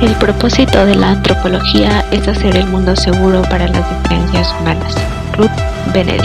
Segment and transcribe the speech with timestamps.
[0.00, 4.94] El propósito de la antropología es hacer el mundo seguro para las diferencias humanas.
[5.36, 5.50] Ruth
[5.92, 6.24] Benedict.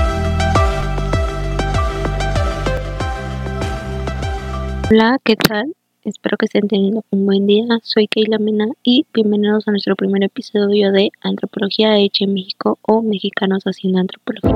[4.89, 5.73] Hola, ¿qué tal?
[6.05, 7.65] Espero que estén teniendo un buen día.
[7.83, 13.02] Soy Keila Mena y bienvenidos a nuestro primer episodio de Antropología hecha en México o
[13.02, 14.55] Mexicanos haciendo antropología.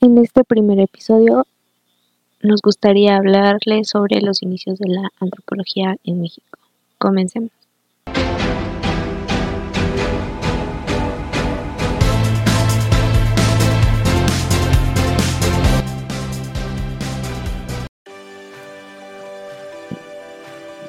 [0.00, 1.44] En este primer episodio
[2.40, 6.60] nos gustaría hablarles sobre los inicios de la antropología en México.
[6.98, 7.50] Comencemos.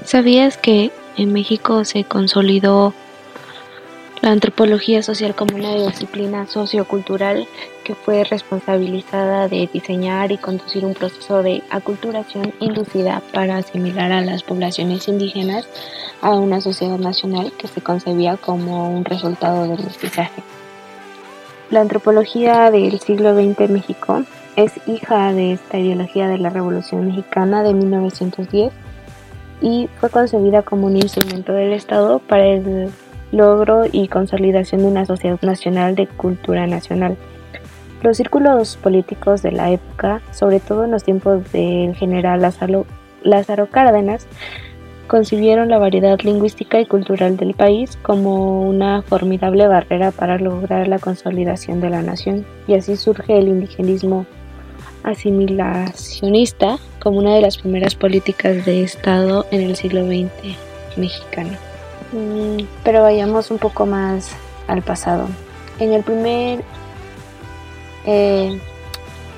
[0.05, 2.93] ¿Sabías que en México se consolidó
[4.21, 7.47] la antropología social como una disciplina sociocultural
[7.83, 14.21] que fue responsabilizada de diseñar y conducir un proceso de aculturación inducida para asimilar a
[14.21, 15.67] las poblaciones indígenas
[16.21, 20.43] a una sociedad nacional que se concebía como un resultado del mestizaje.
[21.71, 24.23] La antropología del siglo XX en México
[24.57, 28.73] es hija de esta ideología de la Revolución Mexicana de 1910
[29.61, 32.91] y fue concebida como un instrumento del Estado para el
[33.31, 37.17] logro y consolidación de una sociedad nacional de cultura nacional.
[38.01, 42.85] Los círculos políticos de la época, sobre todo en los tiempos del general Lázaro,
[43.23, 44.25] Lázaro Cárdenas,
[45.07, 50.99] concibieron la variedad lingüística y cultural del país como una formidable barrera para lograr la
[50.99, 54.25] consolidación de la nación, y así surge el indigenismo
[55.03, 60.55] asimilacionista como una de las primeras políticas de Estado en el siglo XX
[60.95, 61.68] mexicano.
[62.11, 64.31] Mm, pero vayamos un poco más
[64.67, 65.27] al pasado.
[65.79, 66.63] En el primer,
[68.05, 68.59] eh,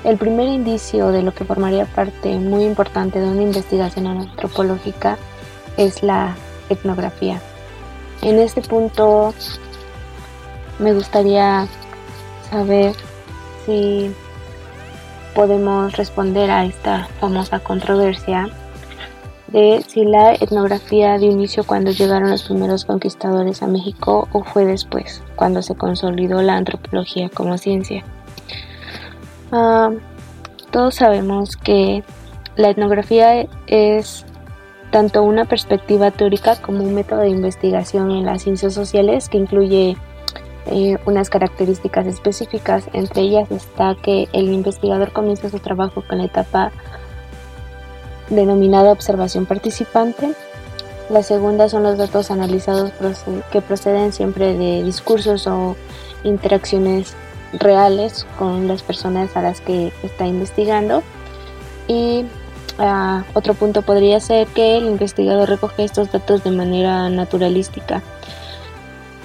[0.04, 5.18] el primer indicio de lo que formaría parte muy importante de una investigación antropológica
[5.76, 6.34] es la
[6.68, 7.40] etnografía.
[8.22, 9.34] En este punto
[10.78, 11.66] me gustaría
[12.50, 12.94] saber
[13.66, 14.14] si
[15.34, 18.48] podemos responder a esta famosa controversia
[19.52, 24.64] de si la etnografía de inicio cuando llegaron los primeros conquistadores a México o fue
[24.64, 28.02] después, cuando se consolidó la antropología como ciencia.
[29.50, 29.90] Ah,
[30.70, 32.02] todos sabemos que
[32.56, 34.24] la etnografía es
[34.90, 39.96] tanto una perspectiva teórica como un método de investigación en las ciencias sociales que incluye
[40.66, 42.88] eh, unas características específicas.
[42.92, 46.72] Entre ellas está que el investigador comienza su trabajo con la etapa
[48.28, 50.34] denominada observación participante.
[51.10, 52.92] La segunda son los datos analizados
[53.50, 55.76] que proceden siempre de discursos o
[56.24, 57.14] interacciones
[57.52, 61.02] reales con las personas a las que está investigando.
[61.88, 62.24] Y
[62.78, 68.02] ah, otro punto podría ser que el investigador recoge estos datos de manera naturalística.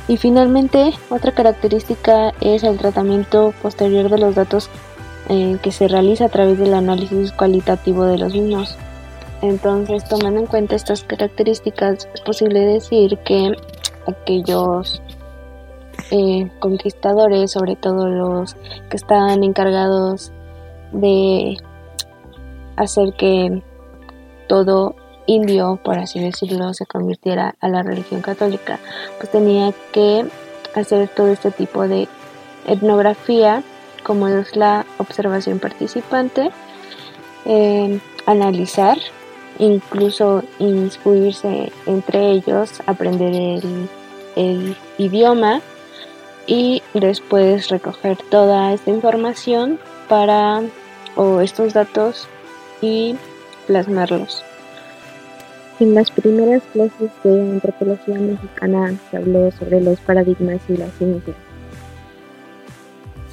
[0.08, 4.70] Y finalmente, otra característica es el tratamiento posterior de los datos
[5.28, 8.78] eh, que se realiza a través del análisis cualitativo de los mismos.
[9.42, 13.56] Entonces, tomando en cuenta estas características, es posible decir que
[14.08, 15.02] aquellos
[16.12, 18.56] eh, conquistadores, sobre todo los
[18.90, 20.32] que estaban encargados
[20.92, 21.58] de
[22.78, 23.62] hacer que
[24.48, 24.96] todo
[25.28, 28.80] indio, por así decirlo, se convirtiera a la religión católica,
[29.18, 30.26] pues tenía que
[30.74, 32.08] hacer todo este tipo de
[32.66, 33.64] etnografía,
[34.04, 36.50] como es la observación participante,
[37.46, 38.98] eh, analizar
[39.60, 43.62] incluso instruirse entre ellos, aprender
[44.36, 45.62] el, idioma
[46.46, 50.62] y después recoger toda esta información para
[51.16, 52.28] o estos datos
[52.82, 53.16] y
[53.66, 54.44] plasmarlos.
[55.80, 61.34] En las primeras clases de antropología mexicana se habló sobre los paradigmas y la ciencia.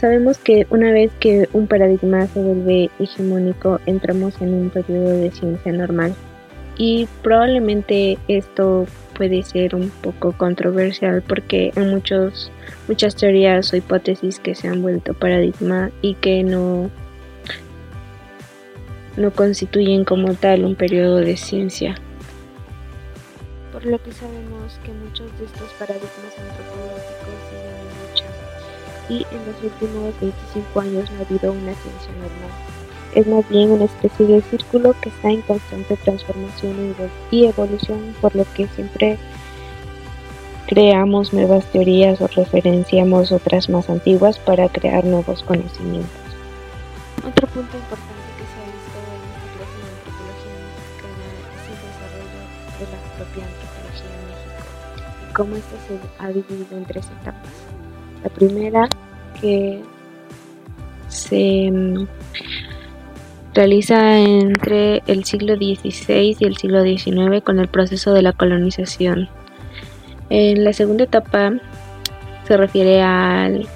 [0.04, 5.30] Sabemos que una vez que un paradigma se vuelve hegemónico, entramos en un periodo de
[5.30, 6.14] ciencia normal.
[6.76, 8.84] Y probablemente esto
[9.16, 12.52] puede ser un poco controversial porque hay muchos,
[12.86, 16.90] muchas teorías o hipótesis que se han vuelto paradigma y que no,
[19.16, 21.94] no constituyen como tal un periodo de ciencia.
[23.72, 28.44] Por lo que sabemos que muchos de estos paradigmas antropológicos siguen lucha
[29.08, 32.50] y en los últimos 25 años no ha habido una ciencia normal.
[33.14, 36.96] Es más bien una especie de círculo que está en constante transformación
[37.30, 39.18] y evolución, por lo que siempre
[40.66, 46.10] creamos nuevas teorías o referenciamos otras más antiguas para crear nuevos conocimientos.
[47.18, 51.24] Otro punto importante que se ha visto en esta clase de antropología mexicana
[51.54, 52.40] es el desarrollo
[52.80, 54.60] de la propia antropología en México
[55.22, 57.73] y cómo esto se ha dividido en tres etapas.
[58.24, 58.88] La primera
[59.40, 59.80] que
[61.08, 62.06] se mm,
[63.54, 69.28] realiza entre el siglo XVI y el siglo XIX con el proceso de la colonización.
[70.30, 71.52] En la segunda etapa
[72.48, 73.68] se refiere al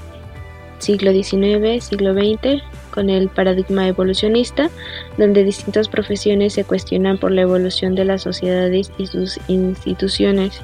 [0.79, 2.63] siglo XIX, siglo XX,
[2.93, 4.71] con el paradigma evolucionista,
[5.17, 10.61] donde distintas profesiones se cuestionan por la evolución de las sociedades y sus instituciones.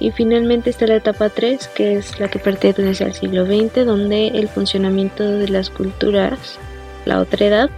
[0.00, 4.28] Y finalmente está la etapa 3, que es la que pertenece al siglo XX, donde
[4.28, 6.58] el funcionamiento de las culturas,
[7.04, 7.70] la otra edad,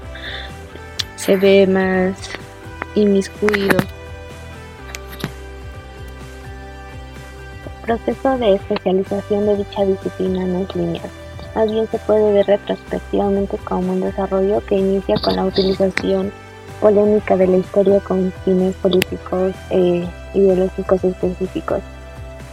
[1.16, 2.30] se ve más
[2.94, 3.78] inmiscuido.
[7.64, 11.10] El proceso de especialización de dicha disciplina no es lineal.
[11.54, 16.32] Más bien se puede ver retrospectivamente como un desarrollo que inicia con la utilización
[16.80, 21.80] polémica de la historia con fines políticos e ideológicos específicos.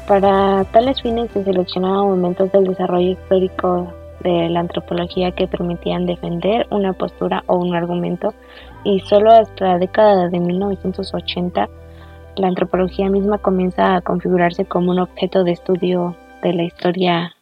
[0.07, 6.65] Para tales fines se seleccionaban momentos del desarrollo histórico de la antropología que permitían defender
[6.71, 8.33] una postura o un argumento
[8.85, 11.69] y solo hasta la década de 1980
[12.37, 17.35] la antropología misma comienza a configurarse como un objeto de estudio de la historia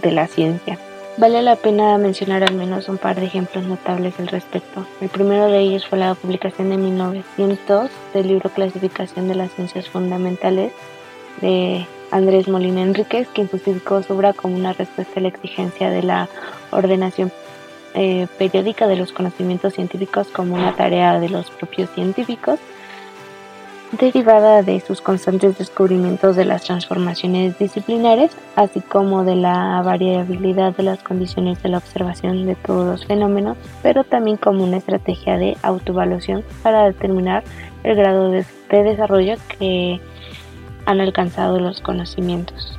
[0.00, 0.78] de la ciencia.
[1.18, 4.86] Vale la pena mencionar al menos un par de ejemplos notables al respecto.
[5.00, 9.88] El primero de ellos fue la publicación de 1902 del libro Clasificación de las Ciencias
[9.88, 10.72] Fundamentales
[11.40, 16.02] de Andrés Molina Enríquez, quien justificó su obra como una respuesta a la exigencia de
[16.02, 16.28] la
[16.70, 17.32] ordenación
[17.94, 22.58] eh, periódica de los conocimientos científicos como una tarea de los propios científicos,
[23.92, 30.82] derivada de sus constantes descubrimientos de las transformaciones disciplinares, así como de la variabilidad de
[30.82, 35.56] las condiciones de la observación de todos los fenómenos, pero también como una estrategia de
[35.62, 37.44] autoevaluación para determinar
[37.84, 40.00] el grado de desarrollo que
[40.86, 42.78] han alcanzado los conocimientos.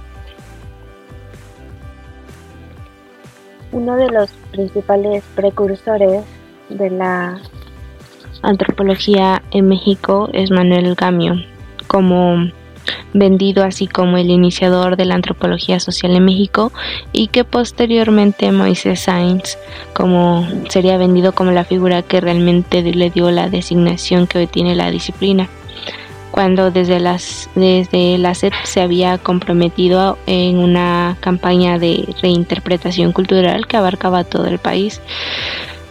[3.72, 6.24] Uno de los principales precursores
[6.70, 7.40] de la
[8.42, 11.36] antropología en México es Manuel Gamio,
[11.88, 12.50] como
[13.14, 16.72] vendido así como el iniciador de la antropología social en México
[17.12, 19.58] y que posteriormente Moisés Sainz
[19.94, 24.76] como sería vendido como la figura que realmente le dio la designación que hoy tiene
[24.76, 25.50] la disciplina
[26.38, 33.66] cuando desde, las, desde la SEP se había comprometido en una campaña de reinterpretación cultural
[33.66, 35.02] que abarcaba todo el país.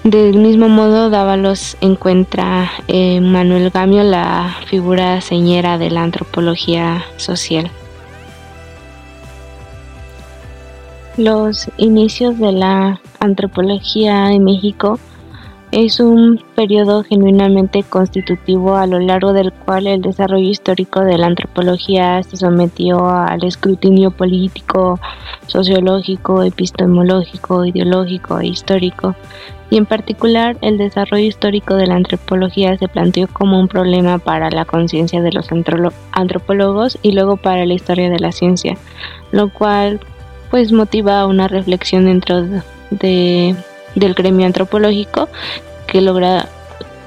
[0.04, 7.68] Del mismo modo, Dávalos encuentra en Manuel Gamio la figura señera de la antropología social.
[11.16, 15.00] Los inicios de la antropología en México
[15.72, 21.26] es un periodo genuinamente constitutivo a lo largo del cual el desarrollo histórico de la
[21.26, 25.00] antropología se sometió al escrutinio político,
[25.46, 29.16] sociológico, epistemológico, ideológico e histórico,
[29.68, 34.50] y en particular el desarrollo histórico de la antropología se planteó como un problema para
[34.50, 35.48] la conciencia de los
[36.12, 38.76] antropólogos y luego para la historia de la ciencia,
[39.32, 40.00] lo cual
[40.50, 42.44] pues motiva una reflexión dentro
[42.90, 43.56] de
[43.96, 45.28] del gremio antropológico
[45.88, 46.48] que logra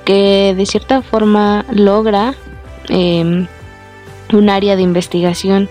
[0.03, 2.33] que de cierta forma logra
[2.89, 3.47] em,
[4.33, 5.69] un área de investigación.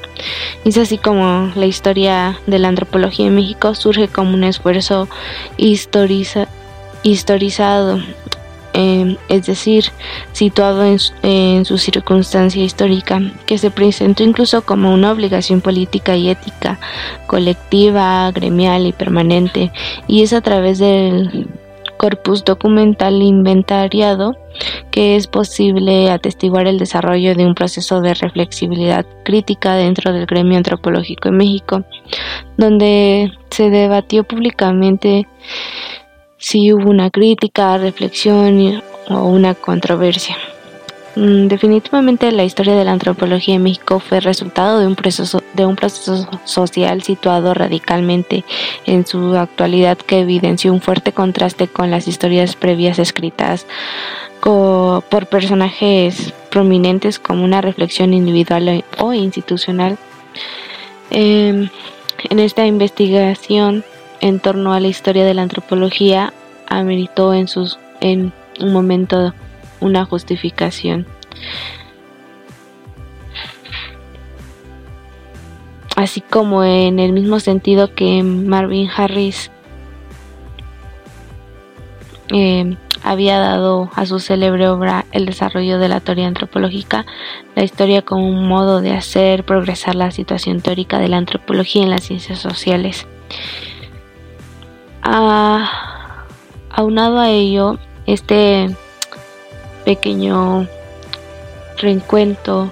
[0.65, 5.09] Es así como la historia de la antropología en México surge como un esfuerzo
[5.57, 6.49] historiza,
[7.03, 8.01] historizado,
[8.79, 9.87] em, es decir,
[10.33, 16.31] situado en, en, su circunstancia histórica, que se presentó incluso como una obligación política y
[16.31, 16.79] ética,
[17.27, 19.73] colectiva, gremial y permanente,
[20.07, 21.49] y es a través del
[21.99, 24.37] corpus documental inventariado
[24.91, 30.57] que es posible atestiguar el desarrollo de un proceso de reflexibilidad crítica dentro del gremio
[30.57, 31.85] antropológico en México,
[32.57, 35.27] donde se debatió públicamente
[36.39, 40.37] si hubo una crítica, reflexión o una controversia.
[41.17, 45.67] Mm, definitivamente la historia de la antropología en México fue resultado de un proceso, de
[45.67, 48.45] un proceso social situado radicalmente
[48.87, 53.67] en su actualidad que evidenció un fuerte contraste con las historias previas escritas
[54.41, 59.99] por personajes prominentes como una reflexión individual o institucional.
[61.11, 61.69] Em,
[62.31, 63.85] en esta investigación
[64.21, 66.33] en torno a la historia de la antropología
[66.69, 69.35] ameritó en, sus, en un momento
[69.81, 71.07] una justificación.
[75.99, 79.51] así como en el mismo sentido que Marvin Harris
[82.33, 87.05] eh, había dado a su célebre obra El desarrollo de la teoría antropológica,
[87.57, 91.91] la historia como un modo de hacer progresar la situación teórica de la antropología en
[91.91, 93.09] las ciencias sociales.
[95.11, 98.69] Aunado a ello, este
[99.87, 100.69] pequeño
[101.79, 102.71] reencuentro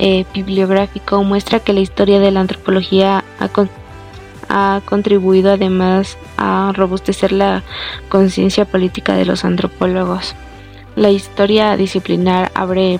[0.00, 3.22] eh, bibliográfico muestra que la historia de la antropología
[4.48, 7.62] ha contribuido además a robustecer la
[8.08, 10.34] conciencia política de los antropólogos.
[10.96, 12.98] La historia disciplinar abre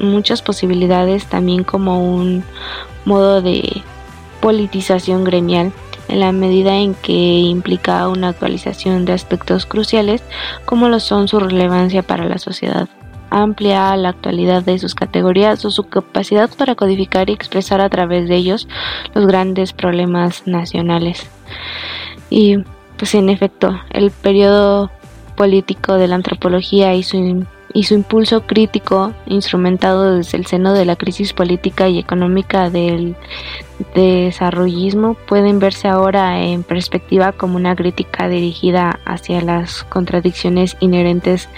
[0.00, 2.42] muchas posibilidades también como un
[3.04, 3.84] modo de
[4.40, 5.72] politización gremial
[6.10, 10.22] en la medida en que implica una actualización de aspectos cruciales
[10.64, 12.88] como lo son su relevancia para la sociedad
[13.30, 18.28] amplia la actualidad de sus categorías o su capacidad para codificar y expresar a través
[18.28, 18.68] de ellos
[19.14, 21.30] los grandes problemas nacionales.
[22.28, 22.58] Y
[22.96, 24.90] pues en efecto, el periodo
[25.36, 30.84] político de la antropología y su, y su impulso crítico instrumentado desde el seno de
[30.84, 33.16] la crisis política y económica del
[33.94, 41.48] desarrollismo pueden verse ahora en perspectiva como una crítica dirigida hacia las contradicciones inherentes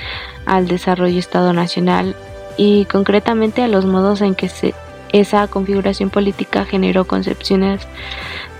[0.47, 2.14] al desarrollo Estado Nacional
[2.57, 4.75] y concretamente a los modos en que se,
[5.12, 7.87] esa configuración política generó concepciones,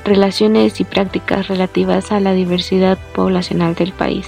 [0.05, 4.27] relaciones y prácticas relativas a la diversidad poblacional del país.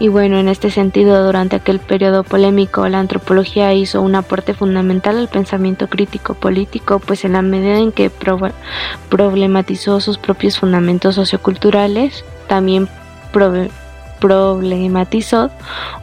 [0.00, 5.18] Y bueno, en este sentido, durante aquel periodo polémico, la antropología hizo un aporte fundamental
[5.18, 8.10] al pensamiento crítico político, pues en la medida en que
[9.10, 12.88] problematizó sus propios fundamentos socioculturales, también
[14.20, 15.50] problematizó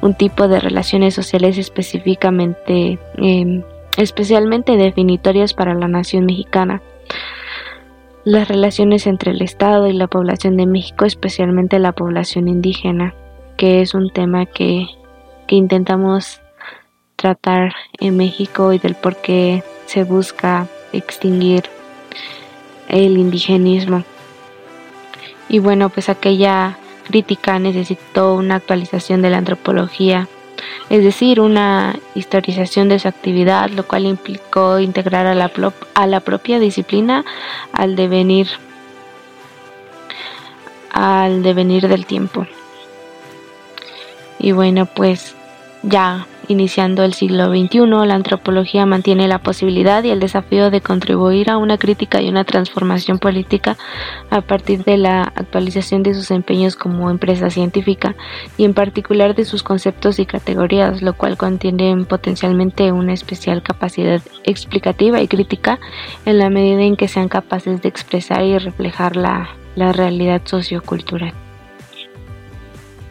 [0.01, 3.63] un tipo de relaciones sociales específicamente, em,
[3.97, 6.83] especialmente definitorias para la nación mexicana.
[8.25, 13.15] Las relaciones entre el Estado y la población de México, especialmente la población indígena,
[13.57, 14.87] que es un tema que,
[15.47, 16.39] que intentamos
[17.15, 21.63] tratar en México y del por qué se busca extinguir
[22.87, 24.03] el indigenismo.
[25.49, 30.27] Y bueno, pues aquella crítica necesitó una actualización de la antropología,
[30.89, 35.51] es decir, una historización de su actividad, lo cual implicó integrar a la,
[35.93, 37.25] a la propia disciplina
[37.73, 38.47] al devenir
[40.91, 42.47] al devenir del tiempo.
[44.39, 45.35] Y bueno, pues
[45.83, 51.49] ya Iniciando el siglo XXI, la antropología mantiene la posibilidad y el desafío de contribuir
[51.49, 53.75] a una crítica y una transformación política
[54.29, 58.15] a partir de la actualización de sus empeños como empresa científica
[58.55, 64.21] y en particular de sus conceptos y categorías, lo cual contiene potencialmente una especial capacidad
[64.45, 65.79] explicativa y crítica
[66.25, 71.33] en la medida en que sean capaces de expresar y reflejar la, la realidad sociocultural.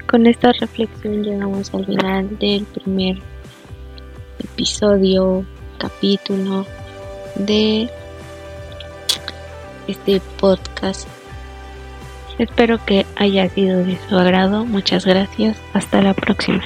[0.07, 3.19] Con esta reflexión llegamos al final del primer
[4.39, 5.45] episodio,
[5.79, 6.65] capítulo
[7.35, 7.91] de
[9.89, 11.09] este podcast.
[12.39, 14.65] Espero que haya sido de su agrado.
[14.65, 15.59] Muchas gracias.
[15.73, 16.63] Hasta la próxima.